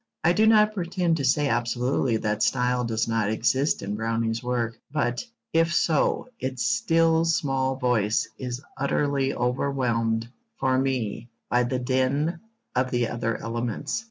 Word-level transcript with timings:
I 0.23 0.33
do 0.33 0.47
not 0.47 0.73
pretend 0.73 1.17
to 1.17 1.23
say 1.23 1.47
absolutely 1.47 2.17
that 2.17 2.41
style 2.41 2.83
does 2.85 3.07
not 3.07 3.29
exist 3.29 3.83
in 3.83 3.93
Browning's 3.95 4.41
work; 4.41 4.79
but, 4.89 5.23
if 5.53 5.71
so, 5.75 6.27
its 6.39 6.65
'still 6.65 7.23
small 7.23 7.75
voice' 7.75 8.27
is 8.39 8.63
utterly 8.75 9.31
overwhelmed, 9.35 10.27
for 10.57 10.75
me, 10.79 11.29
by 11.51 11.61
the 11.65 11.77
din 11.77 12.39
of 12.75 12.89
the 12.89 13.09
other 13.09 13.37
elements. 13.37 13.99